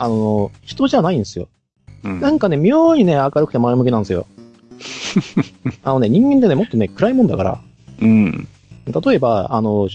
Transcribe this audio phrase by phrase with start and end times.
[0.00, 1.48] あの、人じゃないんですよ。
[2.04, 2.20] うん。
[2.20, 4.26] なんかね、妙にね、明るくて前向きなんですよ。
[5.84, 7.60] あのね、人間ってね、もっとね、暗いもんだから、
[8.00, 8.48] うん。
[8.86, 9.88] 例えば、あの、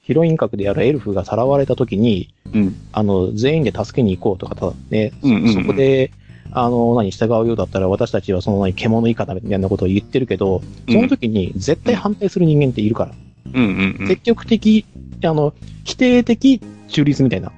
[0.00, 2.76] ヒロイン格であるエルフがさらわれた時に、うん。
[2.92, 6.12] あの、全員で助けに行こうとか、ただね、うんうんうんそこで、
[6.52, 13.14] あの、何、従うようだったら私たちはその何、獣以下だみたいなことを言ってるけど、その時に絶対反対する人間っているから。
[13.54, 14.08] うんうんうん。
[14.08, 14.86] 積極的、
[15.24, 15.52] あの、
[15.84, 17.52] 否定的中立みたいな。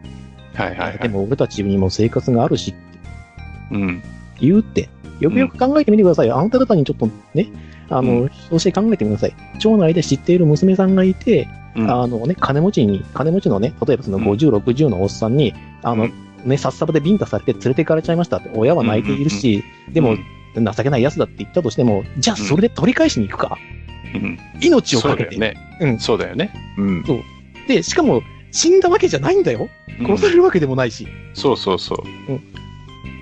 [0.61, 0.99] はいはいはい。
[0.99, 2.75] でも俺たちにも生活があるし、
[3.71, 4.03] うん。
[4.41, 4.89] 言うって。
[5.21, 6.39] よくよく考えてみてくださいよ。
[6.39, 7.49] あなた方にちょっとね、
[7.91, 9.35] あの、うそして考えてください。
[9.59, 11.47] 町内で知っている娘さんがいて、
[11.77, 16.13] うんあのね、金持ちに、金持ちのね、例えばそのうん50、60のおっさんに、あの、うん
[16.45, 20.17] ね、さっさばでビンタされて連れて行かれちゃいましたって、親は泣いているし、でも、
[20.57, 23.59] 情けない奴だって言ったとしても、じゃあそれで取り返しに行くか。
[24.15, 24.39] うん。
[24.61, 25.35] 命をかけて。
[25.35, 25.79] そうだよね。
[25.81, 26.51] うんそうだよね。
[26.79, 27.05] うん。
[27.69, 29.69] で、しかも、死んだわけじゃないんだよ。
[30.01, 31.07] 殺されるわけでもないし。
[31.35, 32.33] そうそうそう。
[32.33, 32.61] うん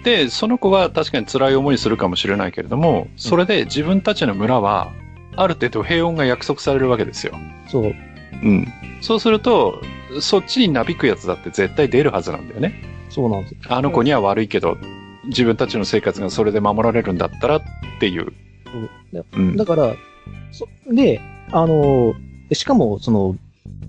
[0.05, 4.93] で、その子は確かに辛い思いするかもしれないけれども、それで自分たちの村は、
[5.37, 7.35] ある程度平穏が約束されるわけですよ。
[7.69, 7.83] そう。
[7.85, 8.67] うん。
[9.01, 9.83] そうすると、
[10.21, 12.75] そっちになびくやつだって絶対出るはずなんだよね。
[13.11, 13.59] そうなんですよ。
[13.69, 14.79] あの子には悪いけど、
[15.27, 17.63] 自分たちの生活がそれで守られるんだったらっ
[18.01, 18.33] ていう。
[19.33, 19.57] うん。
[19.57, 19.95] だから、
[20.53, 21.21] そで、
[21.53, 22.15] あの、
[22.53, 23.37] しかも、その、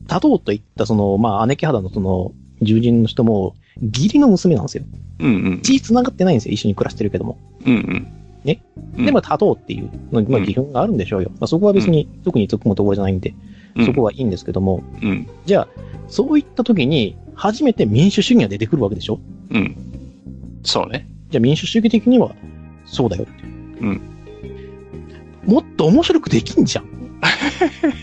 [0.09, 4.83] 多動といった、その、まあ、姉貴肌のその、獣人の人も、義理の娘なんですよ。
[5.19, 5.61] うんうん。
[5.61, 6.53] 血繋がってないんですよ。
[6.53, 7.37] 一緒に暮らしてるけども。
[7.65, 8.07] うんうん。
[8.43, 8.61] ね
[8.97, 11.29] うんでも、多動っていうの、まあ、うん義憤があるんでしょうよ。
[11.39, 13.33] まあ、そこは別に、特に突っ込むところじゃないんで、う
[13.83, 15.27] んそこはいいんですけども、うん。
[15.45, 15.67] じゃあ、
[16.07, 19.19] そういった時に、初めて民主主義が出てくるわけでしょ？
[19.51, 19.75] うん。
[20.63, 21.07] そうね。
[21.29, 22.31] じゃあ民主主義的には、
[22.85, 23.31] そうだよって。
[23.81, 24.01] うん。
[25.45, 26.85] もっと面白くできんじゃん。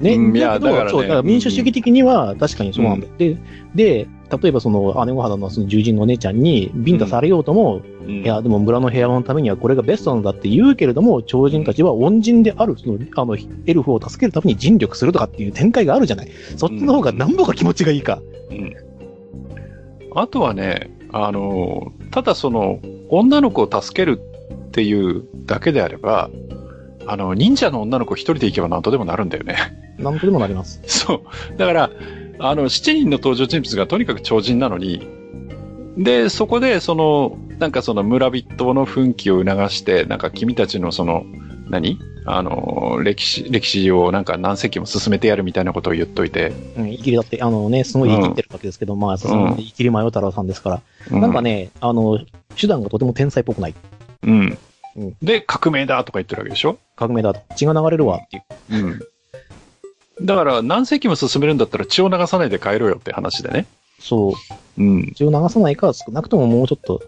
[0.00, 0.36] ね、うん。
[0.36, 1.02] いやだからね。
[1.02, 3.06] だから民主主義的には確かにそうなんだ。
[3.06, 3.12] よ。
[3.16, 3.36] で、
[3.74, 4.08] で、
[4.42, 8.22] 例えばその姉御肌のその獣人のお姉ちゃんにビンタされようとも、うん。
[8.22, 16.30] いや、でも村の平和のためにはこれがベストなんだって言うけれども、超人たちは恩人である、その、あの、エルフを助けるために尽力するとかっていう展開があるじゃない。
[16.56, 18.20] そっちの方が何ぼか気持ちがいいか。
[18.50, 18.74] うん。
[20.14, 24.20] あとはね、あの、ただその、女の子を助ける
[24.68, 26.30] っていうだけであれば、
[27.06, 29.56] あの、忍者の女の子一人で行けば何とでもなるんだよね。
[29.98, 30.80] なんとでもなります。
[30.86, 31.14] そ
[31.54, 31.56] う。
[31.56, 31.90] だから、
[32.38, 35.06] あの、7人の登場人物がとにかく超人なのに、
[35.96, 41.24] で、そこで、その、なんかその村人の奮起を促して、なんか君たちのその、
[41.68, 41.98] 何？
[42.28, 52.18] あの、歴史、歴史をなんか何世紀も進めてやるみたいなことを言っといて、うん、イキリだって、あのね、すごい生きってるわけですけど、まあ、さすがにイキリマヨ太郎さんですから、うなんか、ね、あの、
[52.56, 53.74] 手段がとても天才っぽくない。
[54.24, 54.58] うん
[54.96, 55.16] うん。
[55.22, 56.78] で、革命だとか言ってるわけでしょ？
[56.96, 57.40] 革命だと。
[57.54, 58.40] 血が流れるわってい
[58.80, 58.86] う。
[58.86, 59.00] うん。
[60.26, 63.66] だから、何世紀も進めるんだったら血を流さないで帰ろうよって話でね。
[64.00, 64.30] そ
[64.78, 64.82] う。
[64.82, 65.12] うん。
[65.14, 67.02] 血を流さないか、少なくとももうちょっと、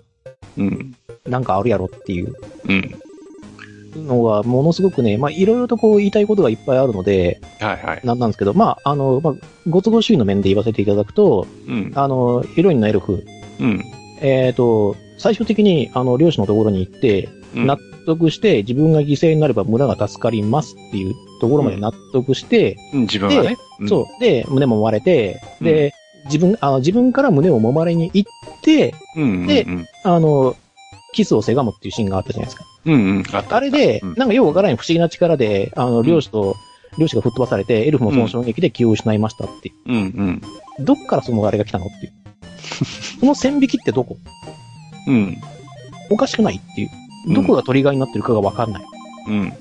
[0.59, 0.95] うん。
[1.27, 2.35] なんかあるやろっていう
[2.69, 4.07] うん。
[4.07, 8.01] のが、ものすごくね、まあ、いろいろとこう言いたいことがいっぱいあるので、はいはい。
[8.05, 9.35] なんなんですけど、まあ、あの、まあ、
[9.69, 11.93] ご都合主義の面で言わせていただくと、うん。
[11.95, 13.25] あの、ヒロインのエルフ、
[13.61, 13.85] うん。
[14.21, 23.57] えっ、と、最終的に、あの、漁師のところに行って、うん納得して、自分が犠牲になれば村が助かりますっていうところまで納得して、うん自分はね。
[23.81, 24.21] うんそう。
[24.21, 25.93] で、胸も揉まれて、で、
[26.25, 28.31] 自分、あの、自分から胸を揉まれに行っ
[28.63, 29.47] て、うん。
[29.47, 30.57] でうんあの、
[31.15, 32.65] キスをせがむっていうシーンがあったじゃないですか。
[32.87, 33.25] うんうん。
[33.33, 33.45] あ。
[33.49, 36.57] あれで、うんなんかよくわからない不思議な力で、あの、漁師と、
[36.99, 39.71] 漁師が吹っ飛ばされて、エルフもその衝撃で気を失いましたって。
[39.87, 40.43] うんうん。
[40.85, 42.13] どっからそのあれが来たのっていう。
[43.21, 44.17] その線引きってどこ？
[45.07, 45.37] うん。
[46.11, 46.91] おかしくないっていうう。
[46.91, 48.85] んどこがトリガーになってるかがわかんない。
[49.29, 49.53] うん。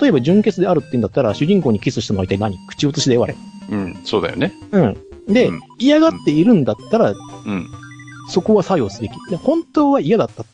[0.00, 2.58] 例えば純潔であるって言うんだったら、主人公にキスしたのは一体何？
[2.68, 3.36] 口移しで言われ。
[3.70, 4.00] うん。
[4.04, 4.52] そうだよね。
[4.72, 4.96] うん。
[5.28, 7.66] で、うん嫌がっているんだったら、うん。
[8.28, 9.12] そこは作用すべき。
[9.30, 10.46] で、本当は嫌だったっ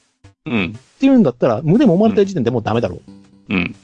[0.46, 0.78] うん。
[0.98, 3.00] ていうんだったら、胸揉まれた時点でもうダメだろ
[3.48, 3.54] う。
[3.54, 3.74] うん。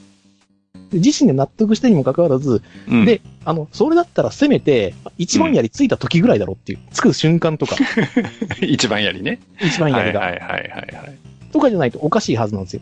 [0.91, 3.05] で自身で納得してにもかかわらず、うん。
[3.05, 6.79] で、あの、それだったらせめて、一番槍ついた時ぐらいだろうっていう。
[6.91, 7.75] つく瞬間とか、
[8.61, 9.39] 一番やりね。
[9.61, 10.77] 一番槍が、はいはいはいはいは
[11.07, 11.17] い。
[11.51, 12.81] とかじゃないとおかしいはずなんですよ。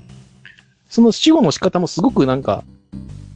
[0.90, 2.64] その死後の仕方もすごくなんか、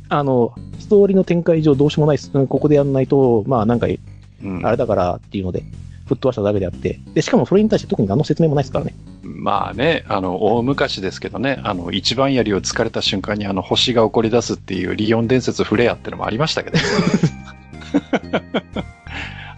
[0.10, 2.32] あの、ストーリーの展開上どうしようもないです。
[2.34, 5.64] うんここでやんないと、まあなんか、うんあれだからっていうので、
[6.06, 7.00] 吹っ飛ばしただけであって。
[7.14, 8.96] で、しかもそれに対して特に何の説明もないですからね。
[9.24, 16.78] まあね、あの、大昔ですけどね、あの、一番槍を突かれた瞬間にあの、星が起こり出すっていうリオン伝説フレアってのもありましたけど。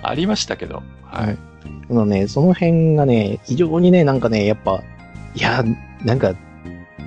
[0.04, 0.84] ありましたけど。
[1.04, 1.38] はい。
[1.90, 4.82] あのね、その辺がね、非常にね、なんかね、やっぱ、
[5.36, 5.64] いや、
[6.04, 6.36] なんか、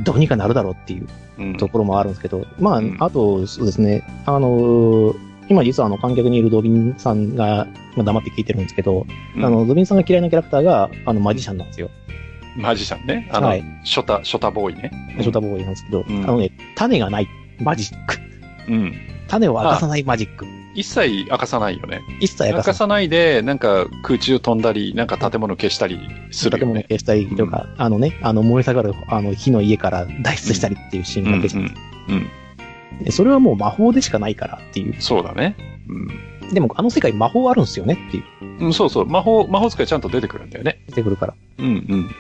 [0.03, 1.07] どうにかなるだろうっていう
[1.39, 7.67] うんところもあるんですけど、まあうん、あと、そうですね、あのー今実はあの観客にいるドビンさんが
[7.97, 9.07] まあ黙って聞いてるんですけど、
[9.37, 11.91] うんあの、ドビンさんが嫌いなキャラクターが、あの、マジシャンなんですよ。
[12.57, 13.29] マジシャンね。
[13.31, 14.91] あの、はいショタ、ショタボーイね。
[15.21, 17.29] ショタボーイなんですけど、うんあのね、種がない
[17.61, 18.19] マジック。
[18.69, 18.95] うん。
[19.29, 20.47] 種を明かさないマジック。
[20.75, 22.03] 一切明かさないよね。
[22.21, 22.77] 一切明明かかさない。
[22.77, 26.01] さないで、なんか空中飛んだり、なんか建物消したり
[26.31, 26.87] する建物よね。
[26.89, 31.67] 消したりとか、あのね、あの燃え盛るあの火の家から脱出したりっていうシーンうん、うんだけじゃん、う
[33.01, 33.05] ん。
[33.05, 34.95] でそれはもう魔法でしかないからっていう。
[35.01, 35.57] そうだね。
[36.53, 38.25] でもあの世界魔法あるんですよねっていう。
[38.43, 38.67] うん。
[38.67, 39.07] うん、そうそう。
[39.07, 40.83] 魔法、魔法使いちゃんと出てくるんだよね。
[40.89, 41.35] 出てくるから。
[41.59, 42.11] うんうん。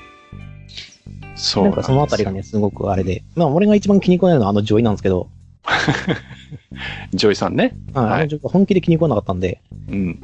[1.37, 3.23] そうなんかそのあたりがね、すごくあれで。
[3.35, 5.29] まあ俺が一番気に食わないのはあの女医なんですけど、
[7.13, 7.77] 女医さんね。
[7.95, 10.21] あはいあの女医が本気で気に食わなかったんで、うん。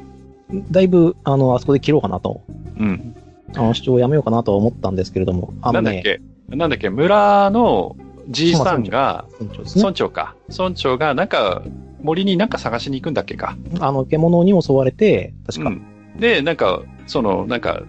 [0.69, 2.41] だいぶ、あの、あそこで切ろうかなと、
[2.77, 3.15] うん。
[3.55, 6.21] あの主張をやめようかなとは思ったんですけれども、あのね、なんだっけ？
[6.55, 6.89] なんだっけ？
[6.89, 7.95] 村の
[8.29, 10.35] じいさんが、村長ね村長か。
[10.49, 11.63] 村長がなんか
[12.01, 13.55] 森になんか探しに行くんだっけか。
[13.79, 15.81] あの、獣に襲われて、確か、うん
[16.19, 17.83] で、なんか、その、なんか、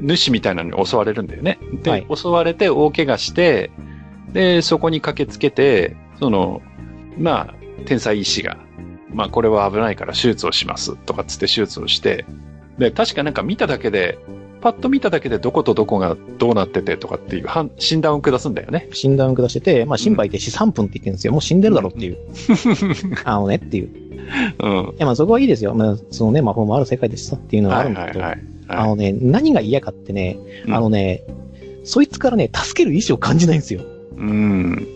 [0.00, 1.58] 主みたいなのに襲われるんだよね。
[1.82, 3.72] で、はい襲われて大怪我して、
[4.32, 6.62] で、そこに駆けつけて、その、
[7.18, 7.54] まあ、
[7.86, 8.58] 天才医師が、
[9.12, 12.24] まあ、これは危ないから手術をしますとかっつって手術をして、
[12.78, 14.18] で、確かなんか見ただけで、
[14.60, 18.88] パッと見ただけでどことどこがどうなっててとかっていう判診断を下すんだよね。
[18.92, 21.32] 診断を下してて、まあ、心肺停止3分って言ってるんですよ。
[21.34, 22.16] もう死んでるだろっていう。
[23.24, 23.88] あのねっていう。
[23.88, 23.90] い
[24.60, 24.94] うん。
[24.96, 25.74] や、まあそこはいいですよ。
[25.74, 28.42] まあ、そのね、魔法もある世界でしたっていうのはあはるんだけど、いはいはい。
[28.68, 31.24] あのね、何が嫌かってね、うんあのね、
[31.84, 33.82] そいつからね、助ける意志を感じないんですよ。
[34.16, 34.88] うん。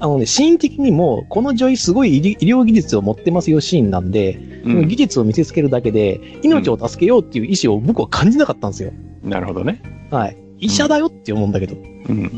[0.00, 4.32] あのね、シーン的にも、この女医すごい医療技術を持ってますよシーンなんで、
[4.64, 8.92] うん技術を見せつけるだけで、命を助けようっていう意志を僕は感じなかったんですよ。
[9.22, 9.82] なるほどね。
[10.10, 10.36] はい。
[10.58, 11.76] 医者だよって思うんだけど。
[11.76, 12.30] うん。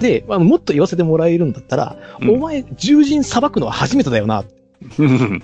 [0.00, 4.44] で、まあ、もっと言わせてもらえるんだったら、うんお前、獣人裁くのは初めてだよな。
[4.98, 5.42] う ん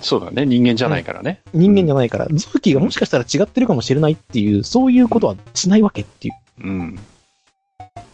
[0.00, 0.44] そうだね。
[0.44, 1.40] 人間じゃないからね。
[1.54, 6.34] 人間じゃないから、臓器がもしかしたら違ってるかもしれないっていう、そういうことはしないわけっていう。
[6.64, 6.98] うん。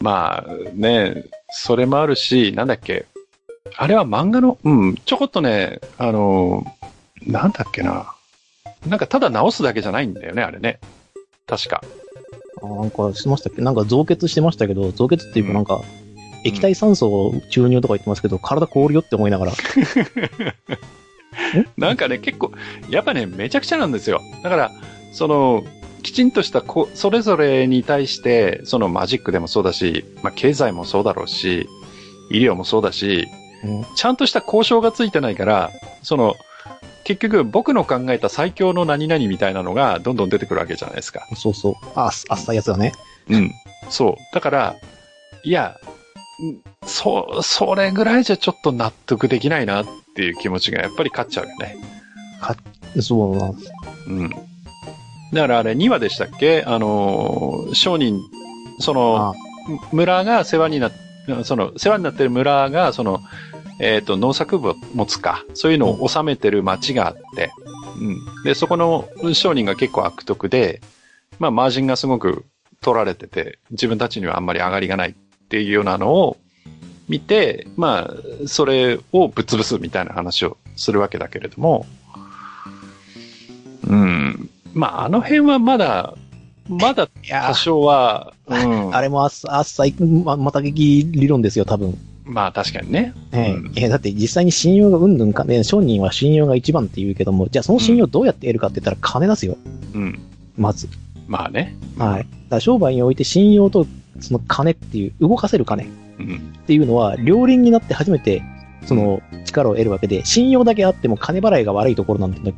[0.00, 3.06] まあね、それもあるし、なんだっけ。
[3.76, 6.64] あれは漫画の、うん、ちょこっとね、あの、
[7.26, 8.12] なんだっけな。
[8.86, 10.78] なんかただ直すだけじゃないんだよね、あれね。
[11.46, 11.82] 確か。
[12.62, 13.62] あなんかしてましたっけ？
[13.62, 15.80] なんか増血してましたけど、増血っていうかなんか、
[16.44, 19.52] 液体酸素を注入とか言ってますけど、体凍るよって思いながら。
[21.76, 22.52] なんかね、結構、
[22.90, 24.20] やっぱね、めちゃくちゃなんですよ。
[24.42, 24.72] だから、
[25.12, 25.64] その、
[26.02, 31.68] きちんとしたこ、それぞれに対して、そのマジックでもそうだし、まあ、経済もそうだろうし、
[32.30, 33.28] 医療もそうだし、
[33.64, 35.70] うんちゃんとした交渉がついてないから、
[36.02, 36.36] その、
[37.04, 41.26] 結局僕の考えた最強の何々みたいなのがどんどん出てくるわけじゃないですか。
[41.36, 41.74] そうそう。
[41.94, 42.92] あ、あっさいやつだね。
[43.30, 43.52] うん。
[43.88, 44.14] そう。
[44.34, 44.76] だから、
[45.42, 45.76] いや、
[46.42, 51.76] んそ、それぐらいじゃちょっと納得できないなっていう気持ちがやっぱり勝っちゃうよね。
[53.00, 53.52] そうな。
[54.06, 54.30] うん。
[55.32, 56.62] だからあれ2話でしたっけ？
[56.66, 58.20] あのー、商人、
[58.80, 59.34] その、あ
[59.92, 60.92] 村が世話になっ
[61.44, 63.20] その、世話になってる村が、その、
[63.80, 64.74] えっ、と、農作物
[65.20, 67.52] か、そういうのを治めてる町があって、
[68.00, 68.42] うん。
[68.44, 70.80] で、そこの商人が結構悪徳で、
[71.38, 72.44] まあ、マージンがすごく
[72.80, 75.14] 取られてて、自分たちにはあんまり上がりがないっ
[75.48, 76.38] ていうようなのを
[77.08, 81.86] 見て、まあ、それをぶっ潰すみたいな話をするわけだけれども、
[83.86, 84.50] うん。
[84.78, 86.14] まあ、あの辺はまだ、
[86.68, 88.94] まだ 多少は、うん。
[88.94, 91.98] あれもあっさ、あっさい、ま、また劇理論ですよ、多分。
[92.24, 93.14] まあ確かにね。
[93.32, 99.56] ええうんだって実際に信用がうんぬんかね、商人は信用が一番って言うけども、じゃあその信用どうやって得るかって言ったら金ですよ、
[99.94, 100.18] うん。
[100.56, 100.88] まず。
[101.26, 101.74] まあね。
[101.96, 102.26] はい。
[102.48, 103.86] だ商売において信用と
[104.20, 105.86] その金っていう、動かせる金っ
[106.20, 106.52] うん。
[106.66, 108.42] ていうのは、両輪になって初めて、
[108.84, 112.54] その力を得るわけで、信用だけあっても金払いが悪いところなんてうん。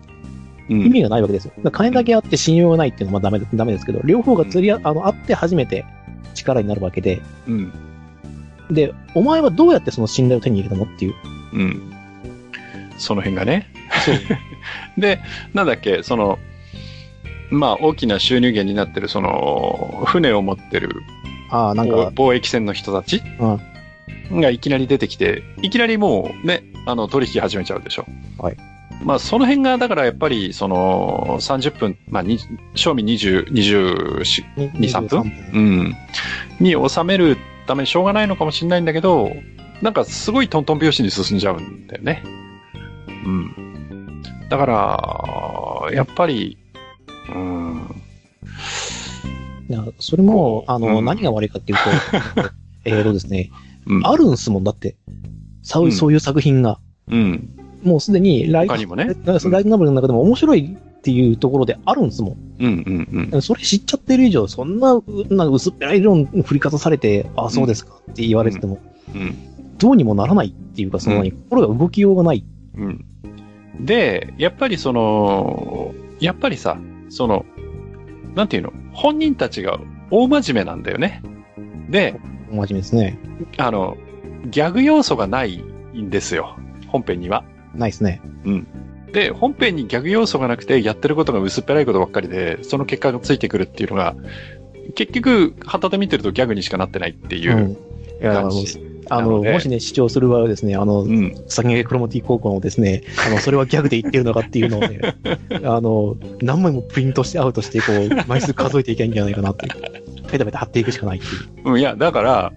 [0.70, 1.70] 意味がないわけですよ。
[1.72, 5.84] 金だけあって信用がないっていうのはダメダメですけど、両方が釣りあ、あの、あって初めて
[6.34, 7.72] 力になるわけで、うん。
[8.70, 11.14] で、お前はどうやってその信頼を手に入れたのっていう。
[11.52, 11.92] うん。
[12.98, 13.66] その辺がね。
[14.96, 15.20] で、
[15.54, 16.38] なんだっけ、その、
[17.50, 21.02] まあ大きな収入源になってる、その、船を持ってる
[21.50, 23.22] ああ、なん貿か、貿易船の人たち
[24.30, 28.06] がいきなり出てきて、いきなりもうね、あの、取引始めちゃうでしょ。
[28.38, 28.56] はい。
[29.02, 32.38] まあその辺が、だからやっぱり、その、30分、まあ、に
[32.74, 34.18] 賞味20、24、
[34.56, 35.32] 2、3分？
[35.54, 35.96] うん。
[36.60, 39.32] に収めるためにしょうがないのかもしれないんだけど、
[39.80, 42.22] なんかすごいトントン拍子に進んじゃうんだよね。
[43.24, 44.22] うん。
[44.50, 46.58] だから、やっぱり、
[47.34, 48.02] うん。
[49.68, 52.50] いや、それも、あの、うん何が悪いかっていうと、
[52.84, 53.50] えーとですね、
[53.86, 54.06] うん。
[54.06, 54.96] あるんすもんだって。
[55.62, 56.80] そういう作品が。
[57.08, 57.59] うん。
[57.82, 59.04] もうすでにライト、他にもね。
[59.24, 62.36] ライトノベルの中でも面白いっていうところであるんですもん。
[62.58, 62.66] うん
[63.10, 63.42] うんうん。
[63.42, 68.78] それ知っちゃってる以上、そんな、うなんか薄っぺらい理論振りかざされて、ああ、そうですかって言われてても、
[69.14, 69.34] うん。
[69.78, 72.44] どうにもならないっていうか、その、うん心が動きようがない。
[72.76, 73.04] うん。
[73.80, 77.46] で、やっぱりその、やっぱりさ、その、
[78.34, 81.22] なんていうの、本人たちが大真面目なんだよね。
[81.88, 82.20] で、
[82.50, 83.18] お真面目ですね。
[83.56, 83.96] あの、
[84.50, 85.56] ギャグ要素がない
[85.94, 86.56] んですよ。
[86.88, 87.44] 本編には。
[87.74, 88.20] ないですね。
[89.12, 94.14] で、本編にギャグ要素がなくて、やってることが薄っぺらいことばっかりで、その結果がついてくるっていうのが、
[94.94, 97.76] 結局、旗で見てるとギャグにしかなってないっていう
[98.22, 98.90] 感じ。
[99.12, 101.34] あのなのでもしね、主張する場合はですね、あの、うん。
[101.48, 105.00] 先駆けクロモティ高校のですね、あの、それはギャグで言ってるのかっていうのをね、
[105.64, 109.68] あの、何枚もプリントしてアウトして、こう、枚数数えていけばいいんじゃないかなって。
[110.30, 111.28] ペタペタ貼っていくしかないってい
[111.64, 111.72] う。
[111.72, 112.52] うん、いや、だから、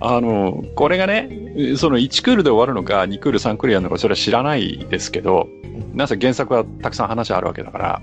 [0.00, 5.48] あの、これがね、その1クールで終わるのか、2クール、3クールやるのか、それは知らないですけど、
[5.94, 8.02] なぜ原作はたくさん話あるわけだから、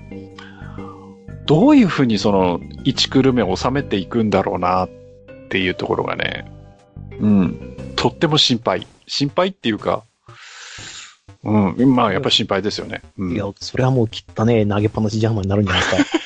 [1.46, 4.88] どういうふうにその1クール目を収めていくんだろうなっ
[5.50, 6.50] ていうところがね、
[7.20, 8.86] うん、とっても心配。
[9.06, 10.04] 心配っていうか、
[11.44, 13.02] うん、まあやっぱり心配ですよね。
[13.18, 16.24] うんいや、それはもうきったね、投げっぱなしジャーマンになるんじゃないですか。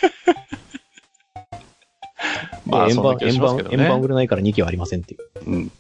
[2.67, 3.67] まあ円盤、円盤。
[3.71, 5.28] 円盤売れないから2機はありませんっていう。
[5.49, 5.63] うん。
[5.65, 5.71] い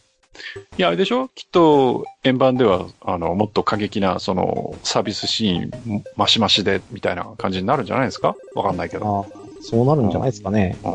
[0.76, 1.28] や、あれでしょ？
[1.34, 8.36] きっと、円盤では、あの、もっと過激な、その、サービスシーン、マシマシで、みたいな感じになるんじゃないですか？
[8.54, 9.26] わかんないけど。
[9.60, 10.76] そうなるんじゃないですかね。
[10.84, 10.92] うん。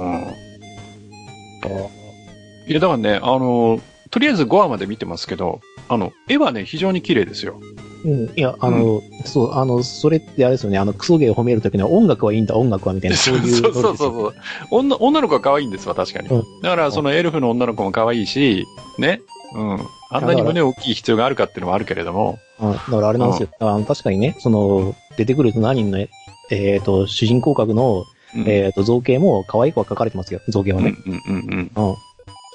[2.67, 7.59] いや、だからね、あの、とりあえず5話まで見てますけど、あの、絵はね、非常に綺麗ですよ。
[8.03, 8.33] うん。
[8.35, 14.33] いや、あの、そう、あの、それってあれですよね、あの、クソゲーを褒めるときには音楽はいいんだ、音楽はみたいな、 そういうそうそうそうそう。
[14.71, 16.29] 女女の子は可愛いんですわ、確かに。
[16.29, 18.65] うんだから、そのエルフの女の子も可愛いし、
[18.97, 19.21] ね。
[19.55, 19.87] うん。
[20.09, 22.71] あんなに胸大きい必要があるかっていうのもあるけれども、うん。
[22.73, 23.49] だからあれなんですよ。
[23.59, 26.05] あの確かにね、その、出てくる7人の、
[26.51, 28.05] えっ、と、主人公格の、
[28.35, 30.95] うんえっ、と、造形も可愛い子は描かれてますよ、造形はね。
[31.05, 31.89] うんうんうんうん。
[31.89, 31.95] うん。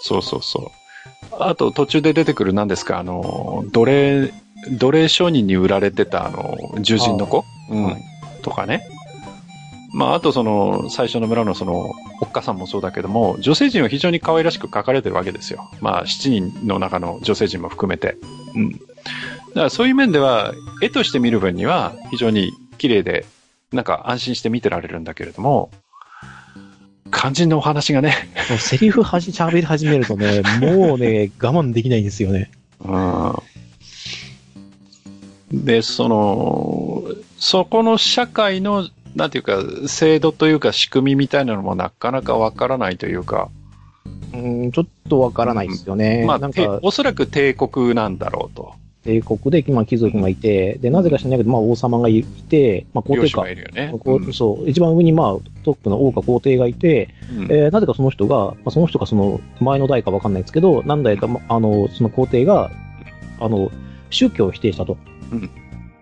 [0.00, 0.62] そうそうそう。
[1.40, 4.32] あと途中で出てくる何ですか、あの、奴隷、
[4.70, 7.44] 奴隷商人に売られてたあの、獣人の子？
[7.70, 8.04] うん、はい
[8.42, 8.86] とかね。
[9.92, 15.70] まあ、あとその、最初の村のその、おっかさんもそうだけども、女性陣は非常に可愛らしく描かれてるわけですよ。
[15.80, 18.16] まあ、7人の中の女性陣も含めて。
[18.54, 18.70] うん。
[18.70, 18.84] だか
[19.54, 23.24] らそういう面では、絵として見る分には非常に綺麗で、
[23.72, 25.70] なんか安心して見てられるんだけれども、
[27.10, 28.14] 肝心のお話がね、
[28.58, 32.50] セリフはじ、喋り始めるとね、もうね、我慢できないんですよね。
[32.80, 33.34] うん
[35.52, 37.04] で、その、
[37.38, 43.48] そこの社会の、なんていうか、制度というか仕組みみたいなのもなかなかわからないというか、
[44.34, 46.24] うん、ちょっとわからないですよね。
[46.26, 48.74] まあ、てなんか、おそらく帝国なんだろうと。
[49.04, 53.48] 帝国で、まあ、貴族がいて、で、なぜか知らないけど、まあ、王様がいて、まあ、皇帝か。
[53.48, 53.94] いるよね。
[54.32, 62.70] そう、一番上に、まあ、トップの王か皇帝がいて、うんえーなぜかその人が、まあ、その人かその前の代かわかんないですけど、何代か、まあの、その皇帝が、
[63.40, 63.70] あの、
[64.10, 64.98] 宗教を否定したと。
[65.32, 65.50] うん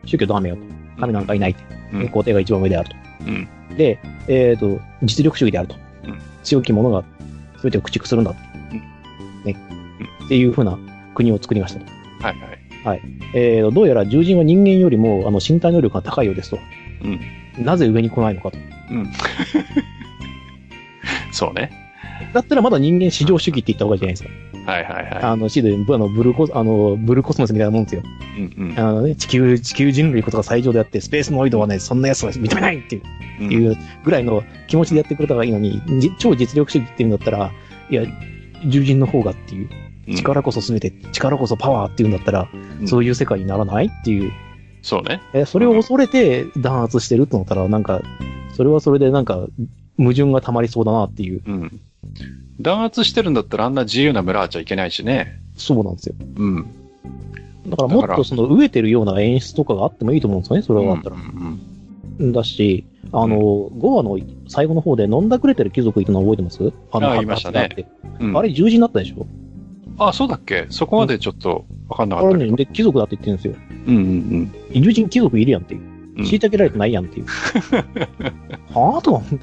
[0.04, 0.62] 宗教ダメよと。
[1.00, 1.62] 神なんかいないって。
[1.92, 2.96] うん皇帝が一番上であると。
[3.26, 5.76] うんで、えっ、と、実力主義であると。
[6.04, 7.02] うん強き者が
[7.62, 8.32] 全てを駆逐するんだ。
[9.44, 9.56] ね。
[10.24, 10.78] っていうふうな
[11.14, 11.86] 国を作りましたと。
[12.20, 12.36] はい
[12.84, 13.00] はい。
[13.34, 16.58] えー、どうやら獣人は人間よりもあの身体能力が高いようですと。
[17.02, 17.64] うん。
[17.64, 18.58] なぜ上に来ないのかと。
[18.90, 19.10] うん。
[21.32, 21.70] そうね。
[22.32, 24.55] だったらまだ人間至上主義って言った方がいいじゃないですか。
[24.66, 28.02] はいはいはあの、シードで、あの、ブルーコス、あの、ブルーコスモスみたいなもんですよ。
[28.36, 28.40] い。
[28.40, 33.02] うんうんあのね、地球、地球人類ことが最上であって、スペースノイドはね、そんな奴は認めないっていう
[33.40, 33.52] うん。
[33.52, 37.52] いうぐらいの気持ちでやってくれた方がいいのに、じ超実力主義っていうんだったら、
[37.90, 38.02] いや、
[38.64, 42.48] 獣人の方がっていう、うん力こそ全て、力こそパワーっていうんだったら、
[42.80, 44.32] うんそういう世界にならないっていう、
[44.82, 45.20] そうね。
[45.32, 48.02] えそれを恐れて弾圧してるって思ったら、なんか、
[48.52, 49.46] それはそれでなんか、
[49.98, 51.80] 矛盾が溜まりそうだなっていう、うん。
[52.60, 55.40] 弾圧してるんだったらあんな自由な村あっちゃいけないしね。
[55.56, 56.14] そうなんですよ。
[56.36, 56.66] うん。
[57.68, 61.16] だからもっとその飢えてるような演出とかがあってもいいと思うんですよね、それはあったら。
[61.16, 66.72] うんうんだし、あの、5話の最後の方で飲んだくれてる貴族いたの覚えてます？
[66.90, 67.68] あの、あ言いましたね
[68.20, 69.26] うんあれ十字になったでしょ？
[69.98, 70.66] あ、そうだっけ？
[70.70, 72.34] そこまでちょっとわかんなかった。
[72.34, 73.54] あれね、で、貴族だって言ってるんですよ。
[73.86, 75.80] うんうん友人貴族いるやんっていう。
[75.80, 75.86] うん
[76.24, 77.26] 虐げられてないやんっていう。
[78.72, 79.38] はぁとか思って。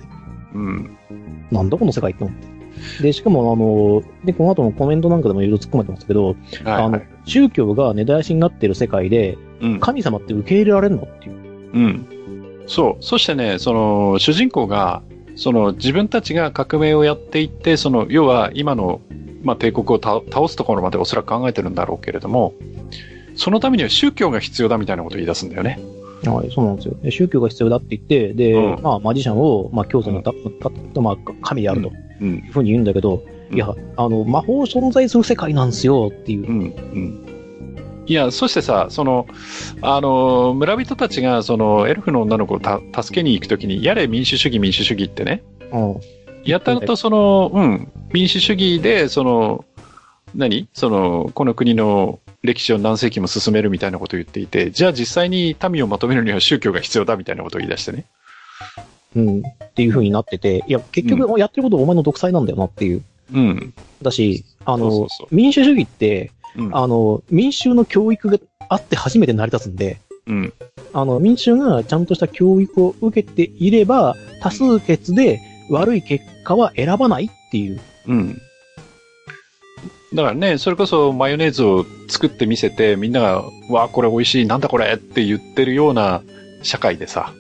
[0.56, 0.66] うん。
[0.66, 0.98] うん。
[1.52, 2.48] なんだこの世界って思って。
[3.02, 9.80] で、しかもあの、で、この後のコメントなんかでもいろいろ突っ込まれてますけど、はいあのはい。、宗教が根絶やしになってる世界で、うん。
[9.80, 11.04] 神様って受け入れられるの？
[11.04, 11.36] っていう。
[11.74, 12.06] うん。
[12.68, 13.04] そう。
[13.04, 15.02] そしてね、その、主人公が、
[15.36, 19.02] その、自分たちが革命をやっていって、その、要は今の、
[19.44, 22.54] まあ、帝国をた倒すところまでおそらく考えてるんだろうけれども、
[23.36, 25.80] そのためには宗教が必要だみたいなことを言い出すんだよね。
[26.26, 26.96] はい、そうなんですよ。
[27.02, 30.32] で宗教が必要だって言って、で、うんまあ、マジシャンを、まあ、教祖のた、
[30.94, 31.92] たまあ、神であると
[32.22, 32.36] うん。
[32.36, 36.48] いうふうに言うんだけど、うんいや、あの、魔法存在する世界なんですよっていう。
[36.48, 36.60] うん。
[36.60, 38.04] うん。
[38.08, 39.28] いや、そしてさ、その、
[39.82, 46.00] あの、村人たちが、その、エルフの女の子をた助けに行くときに、やれ民主主義民主主義ってね、うん。
[46.44, 49.66] やたらとその、うん、民主主義で、その、
[50.34, 50.68] 何？
[50.74, 58.06] その、この国の歴史を何世紀も進めるみたいなことを言っていて、じゃあ実際に民をまとめるには宗教が必要だみたいなことを言い出してね。
[59.16, 59.40] うん。
[59.40, 63.04] っていうふうになってて、いや、結局、やってることお前の独裁なんだよなっていう。
[63.34, 63.74] うん。
[64.02, 66.78] だし、あの、そうそうそう民主主義って、うん。
[66.78, 68.38] あの、民衆の教育が
[68.70, 70.54] あって初めて成り立つんで、うん。
[70.94, 77.82] あの、民衆がちゃんとした教育を受けていれば、多数決で悪い結果は選ばないっていう。
[78.08, 78.42] うん。
[80.14, 86.22] だからね、それこそマヨネーズを作ってみせて、みんなが、わあ、これ美味しい、なんだこれって言ってるような
[86.62, 87.34] 社会でさ。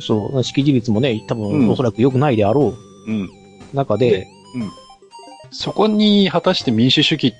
[0.00, 2.74] そう、識字率もね、多うん分おそらく良くないであろ
[3.06, 3.22] うん。
[3.24, 3.28] う
[3.74, 4.26] 中で、
[5.50, 7.34] そこに果たして民主主義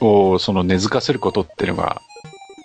[0.00, 2.00] をその根付かせることっていうのが、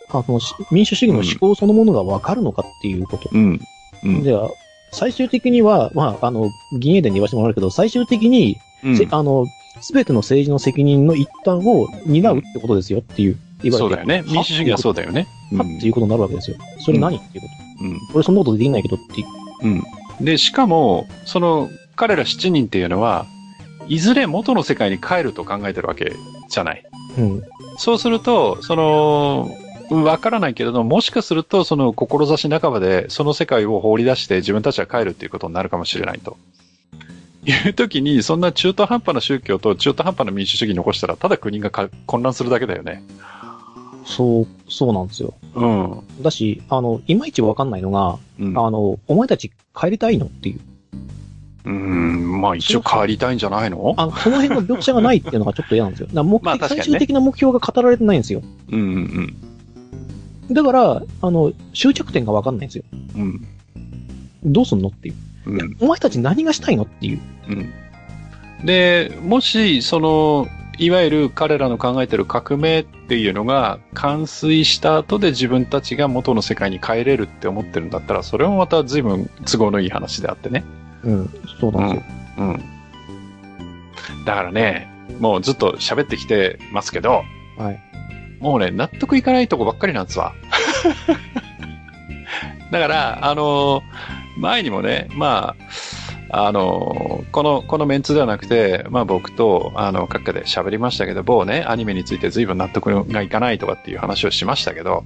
[0.10, 3.30] あの、し民主主義の思考そのものがわかるのかっていうこと。
[3.32, 3.60] うん。
[4.04, 4.24] うん。
[4.24, 4.50] では、
[4.92, 6.50] 最終的には、まあ、あの、
[6.80, 9.46] 銀英伝で言わせてもらうけど、最終的に、うんせあの、
[9.82, 14.24] すべての政治の責任の一端を担うってことですよっていう、言われてそうだよね。
[14.28, 15.28] 民主主義はそうだよね。
[15.58, 16.58] はっていうことになるわけですよ。
[16.80, 17.48] それ何っていうこ
[17.80, 18.00] うん。
[18.00, 18.06] と。
[18.14, 19.28] 俺そんなことできないけどっていう。
[19.64, 19.68] う
[20.22, 20.26] ん。
[20.26, 23.26] で、しかも、その、彼ら7人っていうのは、
[23.88, 26.16] いずれ元の世界に帰ると考えてるわけ
[26.50, 26.84] じゃない。
[27.18, 27.44] うん。
[27.78, 29.50] そうすると、その、
[29.90, 36.38] わからないけれども、もしかすると、その、志半ばで、その世界を放り出して自分たちは帰るっていうことになるかもしれないと。
[37.46, 43.04] いう時に、そんな中途半端な宗教と中途半端な民主主義残したら、ただ国がか混乱するだけだよね。
[44.06, 45.34] そう、そうなんですよ。
[45.56, 46.04] うん。
[46.22, 48.58] だし、あの、いまいちわかんないのが、うん。
[48.58, 50.28] あの、お前たち帰りたいの？
[50.28, 50.60] っていう。
[51.66, 53.96] うん、まあ一応帰りたいんじゃないの？
[53.98, 56.10] あの、その辺の描写がないっていうのがちょっと嫌なんですよ。
[56.14, 58.42] だ目的まあね最終的な目標が語られてないんですよ。
[58.72, 59.36] うんうん
[60.52, 62.84] だから、あの、終着点がわかんないんですよ。
[63.16, 63.48] うん。
[64.44, 64.54] うん。
[64.54, 65.16] どうすんのっていう。
[65.48, 65.78] うん。
[65.80, 66.84] お前たち何がしたいの？
[66.84, 67.20] っていう。
[67.50, 68.66] うん。
[68.66, 80.64] で、もし、その、いわゆる彼らの考えてる革命っていうのが完遂した後で自分たちが元の世界に帰れるって思ってるんだったら、それもまた随分都合のいい話であってね。
[81.04, 82.04] うん、そうなんですよ。
[82.40, 82.64] うん。
[84.26, 87.24] だからね、もうずっと喋ってきてますけど、
[87.58, 87.80] はい。
[88.40, 90.34] もうね、納得いかないとこばっかりなんですわ。
[92.72, 93.82] だから、あの
[94.38, 95.64] 前にもね、まあ、
[96.38, 105.06] あのこの、このメンツではなくて、まあ僕と、あの、閣下で喋りましたけど、某ね、アニメについて随分納得がいかないとかっていう話をしましたけど、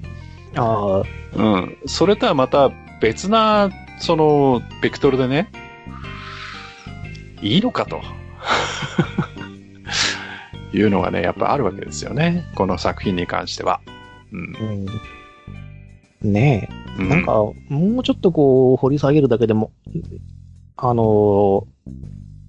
[0.55, 1.03] ああ、
[1.35, 1.77] うん。
[1.85, 5.51] それとはまた別な、その、ベクトルでね、
[7.41, 8.01] いいのかと。
[10.73, 12.45] いうのがね、やっぱあるわけですよね。
[12.55, 13.81] この作品に関しては。
[14.31, 14.85] うん。
[16.23, 16.33] うん。
[16.33, 17.01] ねえ。
[17.01, 17.53] うんなんか、も
[17.99, 19.71] うちょっとこう、掘り下げるだけでも、
[20.81, 21.91] あのー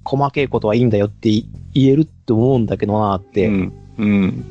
[0.03, 1.31] 細けいことはいいんだよって
[1.75, 3.73] 言えるって思うんだけどなってうん。
[3.99, 4.45] うん。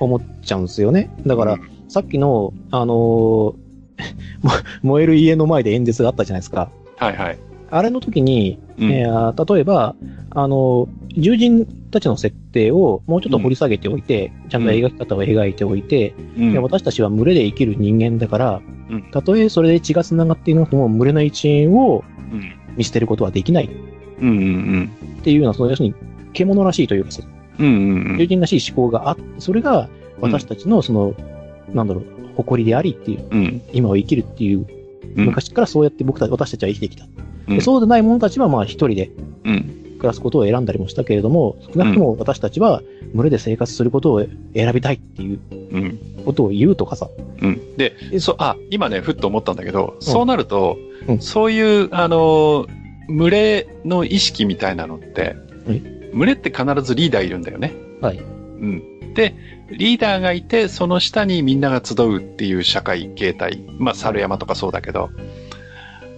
[0.00, 1.10] 思っちゃうんですよね。
[1.26, 3.54] だから、うんさっきの、あの
[4.82, 6.70] 燃える家の前で演説があったじゃないですか。
[6.96, 7.38] はいはい。
[7.70, 9.94] あれの時に、うんえー例えば、
[10.30, 22.02] あの、獣人たちの設定をもうちょっと掘り下げておいて、ちゃんと描き方を描いておいて、うんで私たちは群れで生きる人間だから、うんたとえそれで血が繋がっていなくても群れの一員を
[22.32, 22.42] うん。
[22.76, 23.70] 見捨てることはできないっ
[24.20, 24.90] うんうん
[25.22, 25.94] ていうような、その要するに
[26.32, 27.22] 獣らしいというか、そ
[27.58, 27.66] うん。
[27.66, 29.88] うんうん獣人らしい思考があって、それが
[30.20, 31.14] 私たちのその、
[31.72, 32.04] なんだろう、
[32.36, 33.38] 誇りでありっていう、うん。
[33.38, 33.62] うん。
[33.72, 34.66] 今を生きるっていう、うん
[35.16, 37.04] 昔からそうやって僕たち、私たちは生きてきた。
[37.48, 39.10] うんでそうでない者たちはまあ一人で
[39.44, 39.80] うん。
[39.98, 42.82] 暮らすことを選んだりもしたけれども、少なくとも私たちは
[43.14, 45.98] 群れで生活することを選びたいっていううん。
[46.24, 47.08] ことを言うとかさ。
[47.42, 47.76] うん。
[47.76, 50.76] で、そう、あ、今ね、ふっと思ったんだけど、そうなると、
[51.08, 52.66] うんそういう、あの、
[53.08, 55.36] 群れの意識みたいなのって、
[55.66, 57.74] はい群れって必ずリーダーいるんだよね。
[58.00, 58.18] はい。
[58.18, 59.14] うん。
[59.14, 59.34] で、
[59.70, 63.64] リーダーがいて、その下にみんなが集うっていう社会形態。
[63.78, 65.10] まあ、猿山とかそうだけど、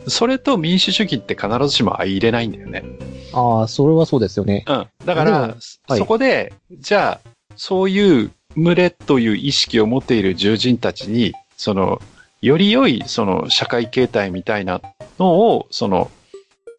[0.06, 2.84] それと民主主義って必ずしも相入れないんだよね。
[3.32, 4.64] ああ、それはそうですよね。
[4.68, 4.86] うん。
[5.04, 5.48] だから、は
[5.96, 12.00] いそこで、じゃあ、そういう群れという意識を持っている獣人たちに、その、
[12.46, 14.80] より良い、その、社会形態みたいな
[15.18, 16.12] のを、その、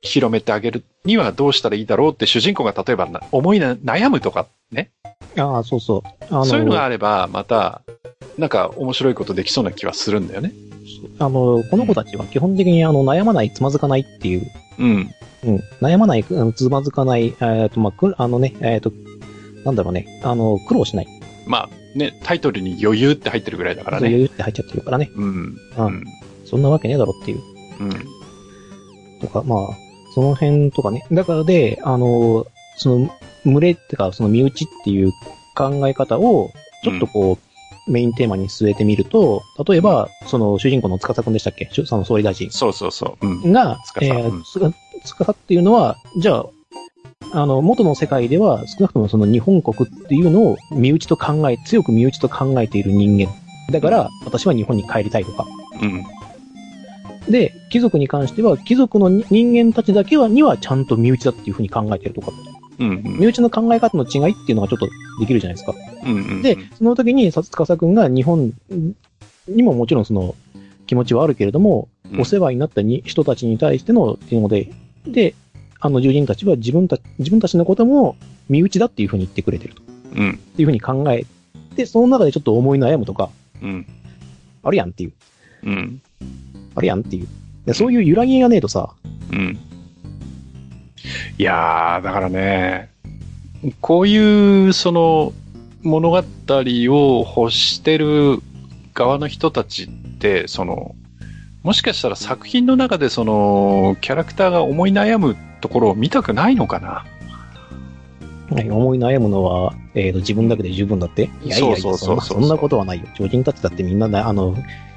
[0.02, 4.92] 広めてあげるにはどうしたらいいだろうって主人公が例えばな思いな悩むとかね。
[5.38, 6.34] ああ、そうそう。
[6.34, 7.82] あのそういうのがあれば、また、
[8.38, 10.54] なんか面白いことできそうな気はするんだよね。
[11.20, 14.50] あの、この子たちは基本的にあの、悩まない、つまずかないっていう、
[14.80, 15.12] うん。
[15.44, 18.94] うん、悩まない、うんつまずかない、えっ、と、まあ、くあのね、えっ、と、
[19.66, 21.08] なんだろうね、あの、苦労しない。
[21.46, 24.08] まあね、タイトルに余裕って入ってるぐらいだからね。
[24.08, 25.10] 余裕って入っちゃってるからね。
[25.16, 25.26] うん。
[25.26, 25.58] う。
[25.78, 26.04] うんん。
[26.46, 27.42] そんなわけねえだろっていう。
[27.80, 27.90] うん。
[29.20, 29.60] とか、まあ、
[30.14, 31.06] その辺とかね。
[31.12, 32.46] だからで、あの、
[32.78, 33.10] その、
[33.46, 35.12] 群れってか、その身内っていう
[35.56, 36.50] 考え方を、
[36.84, 37.38] ちょっとこ
[37.88, 41.70] う、メインテーマに据えてみると、例えば、その主人公の司くんでしたっけ？
[41.86, 43.26] その総理大臣そうそうそう。
[43.26, 43.52] うん。
[43.54, 44.60] が、司えうんー、つ
[45.16, 46.46] か司っていうのは、じゃあ、
[47.32, 53.34] あの、元の世界では少なくともその日本国っていうのを身内と考え、強く身内と考えている人間。
[53.72, 55.46] だから、私は日本に帰りたいとか。
[55.82, 56.06] うん。
[57.32, 62.32] で、貴族に関しては、貴族の人間たちだけは、にはちゃんと身内だっていうふうに考えてるとか。
[62.80, 63.04] うん。
[63.04, 64.88] 身内の考え方の違いっていうのがちょっと
[65.20, 65.74] できるじゃないですか。
[66.06, 66.16] うん。
[66.16, 66.42] うん。
[66.42, 68.54] で、その時に、さつかさくんが日本
[69.48, 70.36] にももちろんその
[70.86, 74.72] 気持ちはあるけれども、うんお世話になったに人たちに対してのっていうので、
[75.06, 75.36] で、
[75.80, 78.16] あの獣人たちは自分たち、自分たちのことも
[78.50, 79.82] 身内だっていうふうに言ってくれてると。
[80.16, 80.32] うん。
[80.32, 81.26] っていうふうに考え
[81.76, 83.30] て、その中でちょっと思い悩むとか、
[83.62, 83.86] うん。
[84.64, 85.14] あるやんっていう。
[85.64, 86.02] うん。
[86.76, 87.28] あるやんっていう。
[87.66, 88.94] でそういう揺らぎがねえとさ、
[89.32, 89.58] うん。
[91.38, 92.90] いやー、だからね、
[93.82, 95.34] こういう、その、
[95.84, 98.42] 物語を欲してる
[98.94, 100.96] 側の人たちって、その、
[101.64, 107.06] もしかしたら作品の中でその、キャラクターが思い悩むところを見たくないのかな？
[108.50, 111.30] はい思い悩むのは、えーと、自分だけで十分だって？
[111.44, 113.06] いやいやいや、そんなことはないよ。
[113.16, 114.56] 超人たちだってみんなね、あの、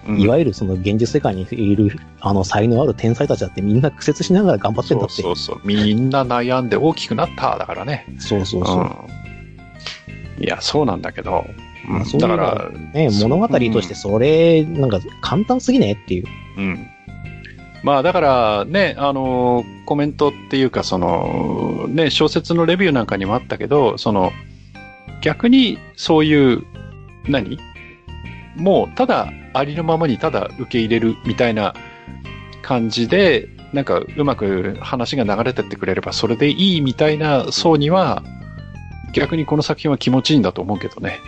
[0.09, 5.21] うんいわゆるその現実世界にいる、あの、才能ある天才たちだってみんな苦節しながら頑張ってんだって。
[5.21, 5.67] そうそうそう。
[5.67, 8.07] みんな悩んで大きくなった、だからね。
[8.19, 8.81] そうそうそう。
[10.39, 10.45] うん。
[10.45, 11.45] いや、そうなんだけど。
[11.91, 16.25] あそうだから、ね、物語としてそれ、なんか簡単すぎねっていう。
[16.57, 16.87] うん。
[17.83, 24.33] まあだからね、あの、コメントっていうか、その、ね、小説のレビューなんかにもあったけど、その、
[25.23, 26.63] 逆にそういう、
[27.29, 27.59] 何？
[28.57, 31.75] もうただありのままにただ受け入れるみたいな
[32.63, 38.23] 感じで、なんかうまく話が流れてってくれればそれでいいみたいな層には、
[39.13, 41.19] 逆にこの作品は気持ちいいんだと思うけどね。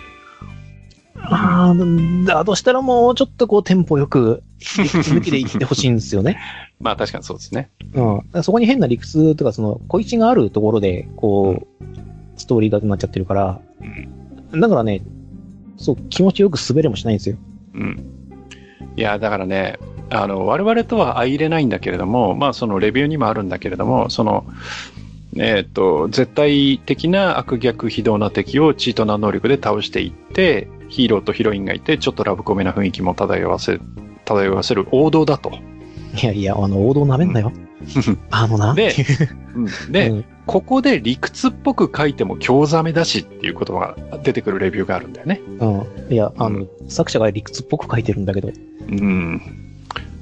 [1.73, 6.37] まあ、だとしたらもうちょっとこうテンポよく、抜きでいってほしいんですよね。
[6.79, 7.69] まあ確かにそうですね。
[7.93, 8.43] うん。
[8.43, 11.85] そこに変な理屈とか、その、小一があるところで、こう、
[12.35, 13.59] ストーリーがなっちゃってるから、
[14.51, 15.01] だからね、
[15.77, 17.37] そう、気持ちよく滑れもしないんですよ。
[17.73, 18.03] うん。
[18.95, 19.77] いや、だからね、
[20.09, 24.45] あの、我々とは相入れないんだけれども、まあそのレビューにもあるんだけれども、その、
[25.37, 33.79] えっ、と、絶対的な悪逆非道な敵をチートな能力で倒していって、ヒーローとヒロインがいて、ちょっとラブコメな雰囲気も漂わせ、
[34.25, 35.51] 漂わせる王道だと。
[36.21, 37.51] いやいや、あの、王道舐めんなよ。
[38.29, 38.73] あのな。
[38.73, 38.93] で
[39.55, 45.41] うんで、うんここで理屈っぽく書いても興ざめだしっていう言葉が出てくるレビューがあるんだよね。
[45.59, 46.13] うん。
[46.13, 48.51] いや、あうの、作者が理屈っぽく書いてるんだけど、
[48.89, 49.41] うん。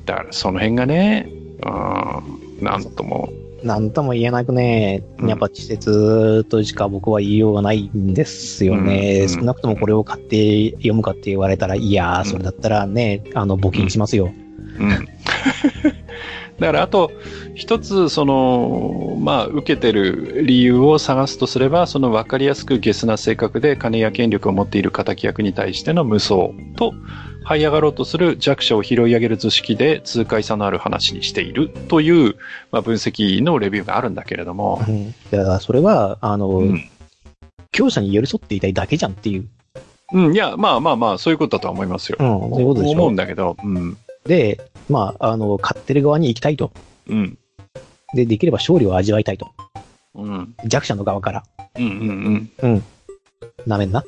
[0.06, 1.28] だからその辺がね、
[1.64, 3.30] うん、なんとも、
[3.64, 9.22] なんとも言えなくね、うんやっぱ稚拙としか僕は言いようがないんですよね。
[9.22, 14.32] うん少なくともこれを買って読むかって言われたら、いやー、それだったらね、あの、募金しますよ。
[14.80, 15.08] うん。
[16.62, 17.12] だから、あと、
[17.56, 26.94] 一つ、その、まあ、受けてる理由を探すとすれば、その分かりやすくゲスな性格で金や権力を持っている敵役に対しての無双と、
[27.48, 32.36] 這い上がろうとする弱者を拾い上げる図式で痛快さのある話にしているという、
[32.72, 35.12] まあ、分析のレビューがあるんだけれども、うん。
[35.32, 36.90] だから、それは、あの、うん。
[37.72, 39.48] 強者に寄り添っていたいだけじゃんっていう。
[40.14, 42.18] うん、いや、まあまあまあ、そういうことだとは思いますよ。
[42.20, 43.98] うん、そういうことでし思うょんだけど、うん。
[44.26, 46.72] で、まあ、あの、買ってる側に行きたいと。
[47.08, 47.38] うん。
[48.14, 49.52] で、できれば勝利を味わいたいと。
[50.16, 50.56] うん。
[50.66, 51.44] 弱者の側から。
[51.76, 51.84] うん。
[51.84, 52.52] うん。
[52.62, 52.74] うん。
[52.74, 52.84] うん。
[53.66, 54.04] なめんな。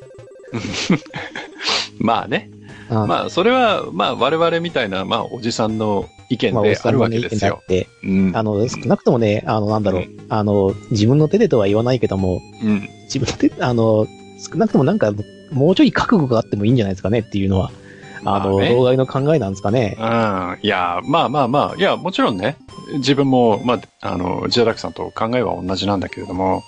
[1.98, 2.50] まあね。
[2.90, 7.60] うんまあ、それは、まあ、我々みたいな、まあ、おじさんの意見であるわけですよ。
[7.62, 8.32] って、うん。
[8.34, 12.88] あの、少なくともね、あの、なんだろう、うあの、自分の手でとは言わないけども、うん。
[13.04, 14.06] 自分の手、あの、
[14.38, 15.12] 少なくともなんか、
[15.50, 17.70] もうちょい覚悟があってもいいんじゃないですかねっていうのは、
[18.24, 19.96] あの、老害の考えなんですかね。
[19.98, 20.58] うん。
[20.62, 22.56] いや、まあまあまあ、いや、もちろんね、
[22.94, 23.80] 自分も、まあ、
[24.12, 26.62] あの、ジアダックさんと考えは同じなんだけれども、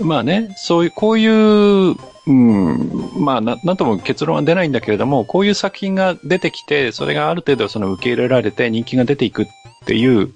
[0.00, 9.46] まあね、そういう、こういう、うん、まあな、なんとも結論は出ないんだけれども、こういう作品が出てきて、それがある程度その受け入れられて人気が出ていくっ
[9.84, 10.32] ていう、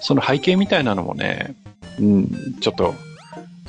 [0.00, 1.56] その背景みたいなのもね、
[1.98, 2.94] うん、ちょっと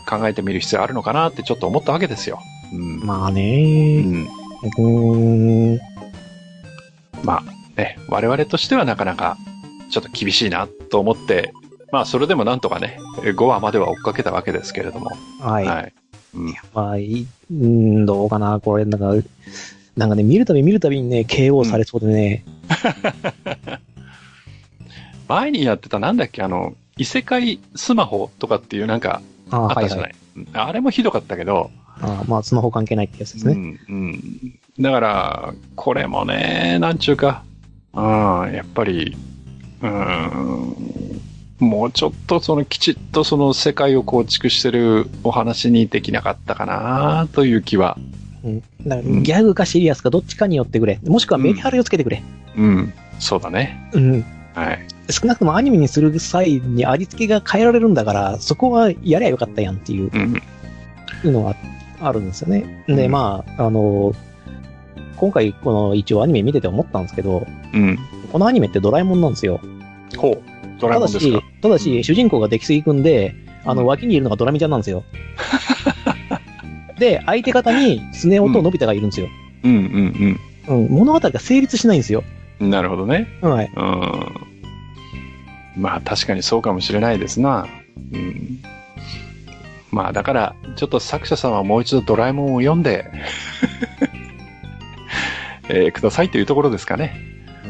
[0.06, 2.40] 考えてみる必要あるのかなってちょっと思ったわけですよ。
[2.74, 3.06] うん。
[3.06, 4.28] まあうね、ん。
[4.64, 5.80] うーん。
[7.24, 9.38] まあね、我々としてはなかなか
[9.90, 11.54] ちょっと厳しいなと思って、
[11.92, 15.12] まあそれでもなんとかね、5話までは追っかけたわけですけれども。
[15.40, 15.66] はい。
[15.66, 15.94] はい。
[16.36, 19.28] うんまあ、うん、どうかな、これ、なんか、
[19.98, 22.46] なんかね、見るたび見るたびにね、KO されそうでね、
[25.28, 30.04] 前にやってたなんだっけ、あの、異世界スマホとかっていうなんかああ、あったじゃない。
[30.04, 30.14] はいはい。
[30.14, 30.20] うん
[30.54, 31.70] あれもひどかったけど、
[32.02, 33.54] ああまあ、スマホ関係ないってやつですね。
[33.54, 34.60] うん、うん。
[34.80, 37.44] だから、これもね、なんちゅうか、
[37.94, 39.18] うん、やっぱり、
[39.82, 41.22] うん、
[41.60, 47.98] もうちょっとそのきちっとその世界を構築してるお話にできなかったかなという気は、
[48.44, 48.60] うん。
[48.60, 51.00] だからうんギャグかシリアスかどっちかによってくれ。
[51.04, 52.24] もしくはメリハリをつけてくれ。
[52.56, 53.90] うん、そうだね。
[53.94, 54.26] うん。
[54.54, 54.80] はい。
[55.10, 60.12] 少なくともアニメにする際に味付けが変えられるんだから、そこはやりゃよかったやんっていう
[61.24, 61.56] うん、のがあ
[62.12, 62.84] るんですよね。
[62.88, 64.14] で、うんまあ、あの、
[65.18, 67.98] 今回この一応アニメ見てて思ったんですけど、うん。
[68.32, 69.60] このアニメってドラえもんなんですよ。
[70.18, 70.42] ほう。
[70.80, 73.36] ドラえただしもんですか？、ただし、主人公が出来すぎくんで、
[73.66, 75.04] あの、うん脇にいるのがドラミちゃんなんですよ。
[76.98, 79.28] で、相手方にスネ夫とのび太がいるんですよ。
[79.64, 79.72] うん、
[80.68, 82.24] うん、うん、物語が成立しないんですよ。
[82.60, 82.70] うん。
[82.70, 83.28] なるほどね。
[83.42, 83.72] はい。
[83.76, 83.80] う
[85.80, 85.82] ん。
[85.82, 87.68] まあ確かにそうかもしれないですな。
[88.14, 88.60] うん。
[89.92, 93.12] まあだから、ちょっと作者さんはもう一度ドラえもんを読んで、
[95.68, 97.20] えーくださいというところですかね。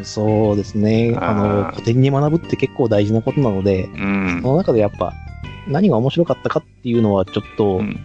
[0.03, 1.15] そうですね。
[1.17, 4.49] ああの、ー古典に学ぶって結構大事なことなので、うんそ。
[4.49, 5.13] の中でやっぱ、
[5.67, 7.99] 何が面白かったかっていうのはちょっと、うん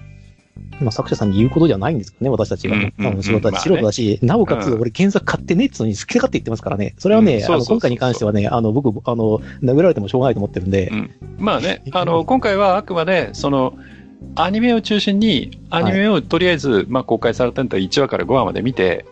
[0.81, 2.75] まあ作者さんに言うことじゃないんですけどね、私たちが。
[2.75, 6.95] うんうんあの仕事だまあね素人だし、なおかつうん俺原作買ってねえっつうのに好き勝手言ってますからね。
[6.97, 13.75] それはね、あの、今回に関してはね、あの、僕、あの、殴られてもしょうがないと思ってるんでう、んまあね、あの、 今回はあくまで、その、
[14.37, 19.07] アニメを中心に、アニメをとりあえず、まあ公開されたんだ1話から5話まで見て、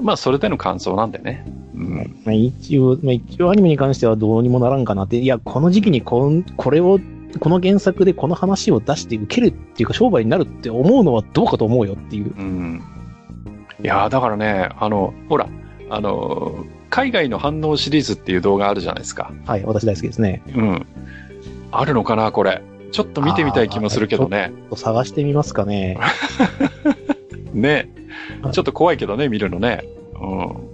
[0.00, 1.44] まあそれでの感想なんでね。
[1.74, 2.22] うん。
[2.24, 6.98] まあ、一応、まあ、一応アニメに関してはどうにもならんかなって、いや、この時期にこんこれを、
[7.40, 12.34] この原作でこの話を出して受けるっていうか商売になるって思うのはどうかと思うよっていう。
[12.36, 12.82] うん。
[13.82, 15.48] いやーだからね、あの、ほら、
[15.88, 19.32] あの、海外の反応シリーズっていう動画あるじゃないですか。
[19.46, 20.42] はい、私大好きですね。
[20.54, 20.86] うん。
[21.70, 22.62] あるのかな、これ。
[22.92, 24.52] ちょっと見てみたい気もするけどね。
[24.76, 25.98] 探してみますかね。
[27.52, 27.72] ね。
[27.74, 28.02] はい
[28.52, 29.84] ちょっと怖いけどね、見るのね。
[30.20, 30.72] うん。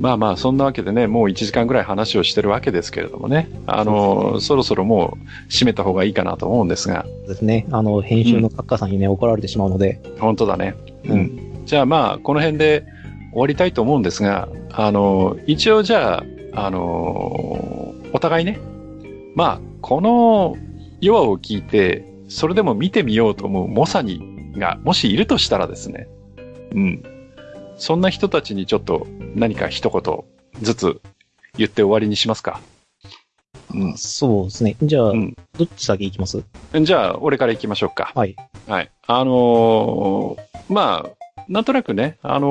[0.00, 3.48] まあまあ、そんなわけでね、もう1時間ぐらい話をしてるわけですけれどもね。
[3.66, 7.66] あの、そろそろもう締めた方がいいかなと思うんですが、ですね。
[7.70, 10.00] あの、編集の作家さんにね、怒られてしまうので。
[10.18, 10.74] 本当だね。
[11.04, 11.62] ううん。
[11.66, 12.84] じゃあまあ、この辺で
[13.32, 18.58] 終わりたいと思うんですが、あの、一応じゃあ、あの、お互いね、
[19.34, 20.56] まあ、この
[21.00, 26.08] 弱を聞いて、それでも見てみようと思うモサニが、もしいるとしたらですね、
[26.72, 27.02] うん。
[27.76, 30.24] そんな人たちにちょっと何か一言
[30.62, 31.00] ずつ
[31.56, 32.60] 言って終わりにしますか。
[33.74, 33.96] うん。
[33.96, 34.76] そうですね。
[34.82, 36.44] じゃあ、うんどっち先行きます？
[36.82, 38.12] じゃあ、俺から行きましょうか。
[38.14, 38.36] はい。
[38.66, 38.90] はい。
[39.06, 42.46] あのーまあ、なんとなくね、あの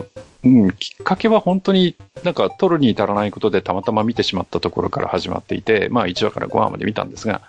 [0.00, 0.06] ー
[0.44, 7.42] うん、きっかけは本当になんか取るに至らないことでたまたま見てしまったところから始まっていて、まあ1話から5話まで見たんですが、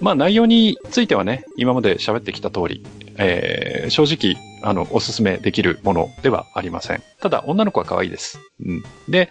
[0.00, 2.84] まあ内容についてはね、今まで喋ってきた通り、
[3.16, 7.02] えー正直、あの、おすすめできるものではありません。
[7.20, 8.40] ただ、女の子は可愛いです。
[8.64, 8.82] うん。
[9.08, 9.30] で、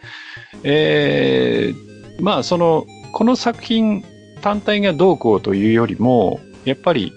[0.63, 4.05] えーまあその、この作品
[4.41, 7.11] 単体がどうこうというよりも、やっぱり、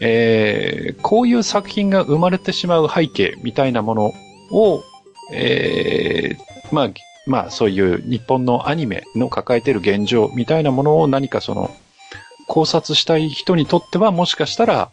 [0.00, 4.12] えーこういう作品が生まれてしまう背景みたいなもの
[4.50, 4.82] を、
[5.32, 6.90] えーまあ、
[7.26, 11.70] まあそういう日本のアニメの抱えている現状みたいなものを何かその
[12.48, 14.90] 考察したい人にとってはもしかしたら、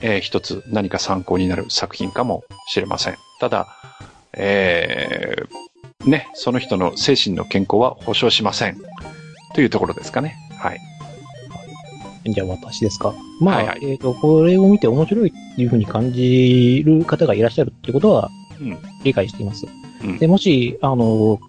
[0.00, 3.16] えー一つ何か参考になる作品かもしれません。
[3.40, 3.68] ただ、
[4.34, 8.78] えーね、その人の精神の健康は保証しません。
[9.54, 10.36] というところですかね。
[10.58, 10.80] はい。
[12.26, 13.14] じゃあ私ですか。
[13.40, 18.45] まあ、はいはいえっ、と、これを見て面白いっていうふうに感じる方がいらっしゃるっていうことはうん。
[19.04, 19.66] 理解しています。
[20.02, 21.40] うんで、もし、あの、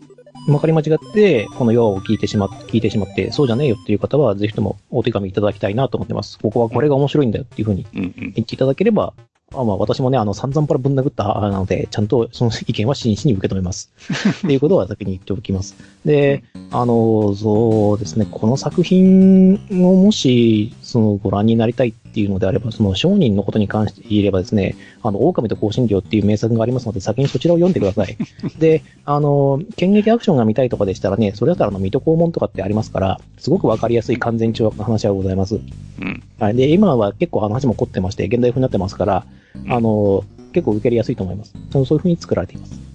[0.47, 6.39] まかり間違って、この要を聞いてしまっ聞いてしまって、そうじゃねえよっていう方は、ぜひともお手紙いただきたいなと思ってます。
[6.39, 7.85] ここはこれが面白いんだよっていうふうに。
[7.93, 9.13] 言っていただければ、
[9.53, 13.91] あまあ私もね、あの、散々パラぶん殴った派なので、ちゃんとその意見は真摯に受け止めます。
[14.45, 15.75] っていうことは先に言っておきます。
[16.05, 28.17] で、あの、そうですね、この作品をもし、その、ご覧になりたいっていうのであれば、その、商人のことに関して言えればですね、あの、狼と香辛料っていう名作がありますので、先にそちらを読んでください。
[28.57, 35.55] で、あの、剣撃アクションが見たいとかでしたらね、それだったらあの、水戸黄門とかってありますから、すごくわかりやすい完全懲悪の話はございます。
[35.55, 35.59] う
[36.05, 36.23] ん。
[36.39, 36.55] はい。
[36.55, 40.23] で、今は結構話も起こってまして、現代風になってますから、うんあの、
[40.53, 41.53] 結構受け入れやすいと思います。
[41.71, 42.87] そのそういう風に作られています。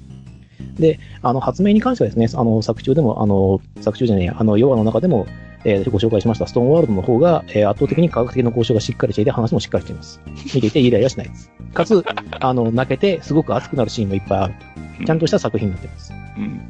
[0.79, 5.27] で、あの、発明に関してはですね、あの、作中でも、あの、作中じゃねえや、あの、ヨガの中でも、
[5.65, 10.21] えーご紹介しましたストーンワールドの方が、えー圧倒的に科学的な交渉がしっかりしていて、話もしっかりしています。
[10.55, 11.51] 見ていてイライラしないです。
[11.75, 12.05] かつ、
[12.41, 14.55] あの、泣けて、すごく熱くなるシーンもいっぱいある
[14.99, 15.05] と。
[15.07, 16.13] ちゃんとした作品になっています。
[16.37, 16.61] うん。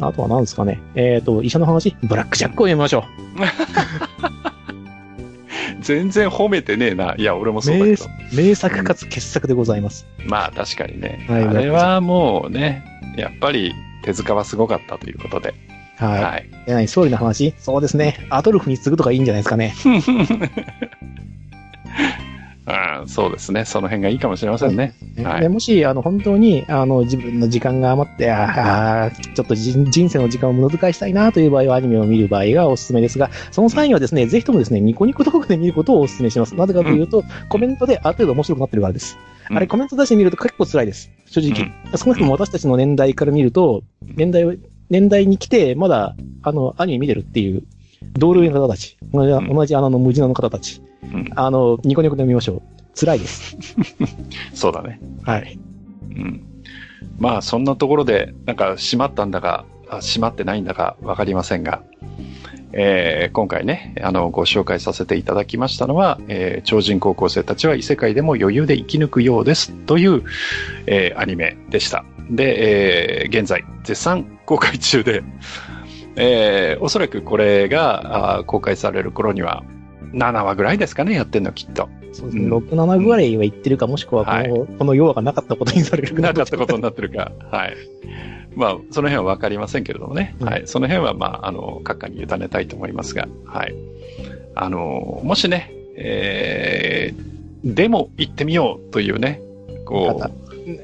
[0.00, 0.80] あとは何ですかね。
[0.94, 1.96] えっ、と、医者の話？
[2.02, 3.04] ブラックジャックを読みましょ
[5.80, 7.14] 全然褒めてねえな。
[7.16, 8.04] いや、俺もそうだけ名ど。
[8.32, 10.06] 名作かつ傑作でございます。
[10.26, 11.26] まあ確かにね。
[11.28, 12.84] はいあれはもうね、
[13.16, 15.54] やっぱり手塚はすごかったということで。
[15.96, 16.22] はい。
[16.22, 16.50] はい。
[16.66, 17.54] え、何総理の話？
[17.58, 18.26] そうですね。
[18.30, 19.74] アドルフに次ぐとかいいんじゃないですかね。
[22.66, 23.66] うん、そうですね。
[23.66, 24.94] その辺がいいかもしれませんね。
[25.22, 36.54] はいでもし、あの、本当に、あの、自分の時間が余って、ああ、ちょっとじ人生の時間を無駄遣いしたいなという場合は、アニメを見る場合がおすすめですが、その際にはですね、ぜひともですね、ニコニコ動画で見ることをおすすめします。
[36.54, 39.18] なぜかというと、コメントである程度面白くなってるからです。
[39.18, 41.10] うんあれ、コメント出してみると結構辛いです。
[41.26, 41.70] 正直。
[41.96, 44.54] 少なくとも私たちの年代から見ると、年代を、
[44.90, 47.62] 年代に来て、まだ、あの、アニメ見てるっていう、
[48.14, 52.62] 同類の方たち、同じん同じ穴の無地の方たち、うんあの、ニコニコで見ましょう。
[52.98, 53.56] 辛いです。
[54.54, 55.00] そうだね。
[55.22, 55.58] はい。
[56.16, 56.42] うん。
[57.18, 61.82] まあ、そんなところで、なんか、閉まったんだか、あ閉まってないんだかわかりませんが、
[62.72, 70.22] えー今回ね、あの、ご紹介させていただきましたのは、えー超人高校生たちは異世界でも余裕で生き抜くようですという、
[70.86, 72.04] えーアニメでした。
[72.30, 75.22] で、えー現在、絶賛公開中で、
[76.16, 79.64] えーおそらくこれがあー公開される頃には、
[80.12, 81.88] 7話ぐらいですかね、やってんのきっと。
[82.12, 82.44] そうですね。
[82.44, 87.32] うん6、7ぐらいは言ってるか、もしくはこの、はいこの要はがなかったことにされるなかったことになってるか。
[87.50, 87.76] はい。
[88.54, 90.36] まあ、その辺はわかりませんけれどもね。
[90.40, 90.62] うんはい。
[90.66, 93.74] その辺は、まあ、あの、閣下に委ねたいと思いますが、はい。
[94.54, 99.40] あの、もしね、えー、でも行ってみようというね、
[99.84, 100.32] こ方う、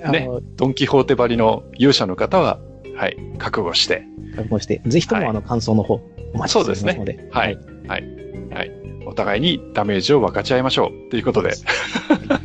[0.05, 2.59] あねの、ドンキホーテばりの勇者の方は、
[3.01, 4.05] はい、覚悟して、
[4.37, 5.95] 覚悟して、ぜひとはいもあの、感想の方、
[6.35, 7.29] お待ちしておりますので。
[7.31, 7.59] はい。
[7.89, 8.05] はい。
[8.53, 8.71] はい。
[9.07, 11.11] お互いにダメージを分かち合いましょう。
[11.11, 11.53] ということで。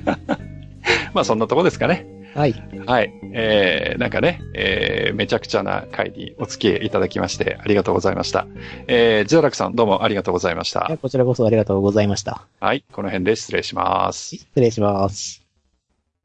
[1.14, 2.08] まあ、そんなとこですかね。
[2.34, 2.56] はい。
[2.86, 3.12] はい。
[3.34, 8.48] えー、なんかね、えー、めちゃくちゃな回にお付き合いいただきましてありがとうございました。
[8.88, 10.90] えー、ジョーラクさんどうもありがとうございました。
[11.02, 12.48] こちらこそありがとうございました。
[12.62, 12.86] はい。
[12.94, 14.38] この辺で失礼します。
[14.38, 15.45] 失礼します。